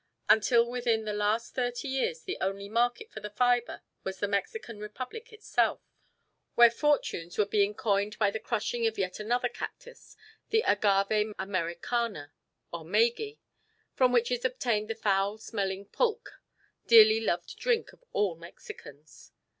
Until 0.27 0.67
within 0.67 1.05
the 1.05 1.13
last 1.13 1.53
thirty 1.53 1.87
years 1.87 2.23
the 2.23 2.39
only 2.41 2.67
market 2.67 3.11
for 3.11 3.19
the 3.19 3.29
fibre 3.29 3.83
was 4.03 4.17
the 4.19 4.27
Mexican 4.27 4.79
Republic 4.79 5.31
itself, 5.31 5.79
where 6.55 6.71
fortunes 6.71 7.37
were 7.37 7.45
being 7.45 7.75
coined 7.75 8.17
by 8.17 8.31
the 8.31 8.39
crushing 8.39 8.87
of 8.87 8.97
yet 8.97 9.19
another 9.19 9.47
cactus, 9.47 10.17
the 10.49 10.63
Agave 10.65 11.35
Americana 11.37 12.33
or 12.73 12.83
maguey, 12.83 13.37
from 13.93 14.11
which 14.11 14.31
is 14.31 14.43
obtained 14.43 14.87
the 14.89 14.95
foul 14.95 15.37
smelling 15.37 15.85
pulque, 15.85 16.31
dearly 16.87 17.19
loved 17.19 17.55
drink 17.59 17.93
of 17.93 18.03
all 18.11 18.35
Mexicans. 18.35 19.31